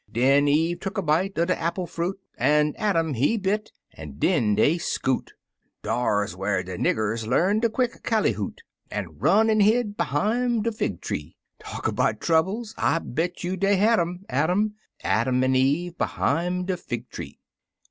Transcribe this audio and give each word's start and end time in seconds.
Den 0.11 0.47
Eve 0.47 0.79
tuck 0.79 0.97
a 0.97 1.03
bite 1.03 1.37
er 1.37 1.45
de 1.45 1.55
Appile 1.55 1.85
fruit, 1.87 2.15
An' 2.35 2.73
Adam 2.79 3.13
he 3.13 3.37
bit, 3.37 3.71
an' 3.93 4.13
den 4.17 4.55
dey 4.55 4.79
scoot 4.79 5.33
(Dar 5.83 6.25
's 6.25 6.35
whar 6.35 6.63
de 6.63 6.75
niggers 6.75 7.27
I'arned 7.31 7.61
de 7.61 7.69
quick 7.69 8.01
callyhoot), 8.01 8.61
An' 8.89 9.19
run 9.19 9.47
an' 9.51 9.59
hid 9.59 9.97
behime 9.97 10.63
de 10.63 10.71
fig 10.71 11.01
tree. 11.01 11.35
Talk 11.59 11.87
about 11.87 12.19
troubles! 12.19 12.73
I 12.79 12.97
bet 12.97 13.43
you 13.43 13.55
dey 13.55 13.75
had 13.75 13.99
'em— 13.99 14.25
Adam— 14.27 14.73
Adam 15.03 15.43
an' 15.43 15.55
Eve 15.55 15.95
behime 15.99 16.65
de 16.65 16.77
fig 16.77 17.07
tree. 17.11 17.37